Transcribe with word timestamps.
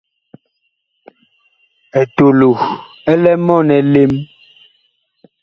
Etolo 2.01 2.49
ɛ 3.11 3.13
lɛ 3.23 3.31
mɔɔn 3.45 3.67
elem. 3.77 4.13